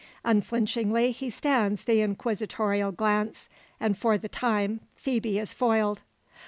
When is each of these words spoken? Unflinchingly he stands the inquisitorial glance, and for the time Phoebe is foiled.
Unflinchingly 0.23 1.11
he 1.11 1.29
stands 1.29 1.83
the 1.83 2.01
inquisitorial 2.01 2.91
glance, 2.91 3.49
and 3.79 3.95
for 3.95 4.17
the 4.17 4.27
time 4.29 4.79
Phoebe 4.95 5.37
is 5.37 5.53
foiled. 5.53 6.01